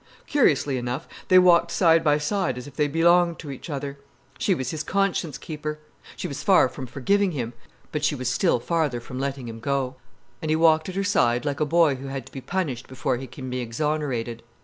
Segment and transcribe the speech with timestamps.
[0.25, 3.99] Curiously enough, they walked side by side as if they belonged to each other.
[4.39, 5.77] She was his conscience keeper.
[6.15, 7.53] She was far from forgiving him,
[7.91, 9.97] but she was still farther from letting him go.
[10.41, 13.17] And he walked at her side like a boy who had to be punished before
[13.17, 14.41] he can be exonerated.